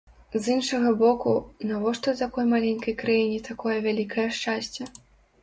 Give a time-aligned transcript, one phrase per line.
[0.43, 1.33] З іншага боку,
[1.73, 4.91] навошта такой маленькай краіне такое вялікае шчасце?